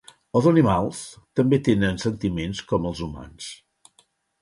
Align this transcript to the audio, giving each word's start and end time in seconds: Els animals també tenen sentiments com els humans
Els 0.37 0.45
animals 0.51 1.01
també 1.41 1.61
tenen 1.69 2.01
sentiments 2.07 2.65
com 2.73 2.91
els 2.93 3.07
humans 3.11 3.55